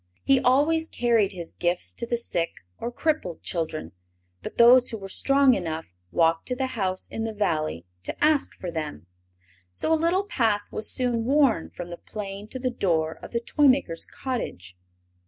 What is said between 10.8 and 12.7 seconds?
soon worn from the plain to